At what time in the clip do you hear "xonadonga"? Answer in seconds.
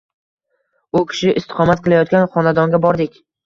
2.35-2.85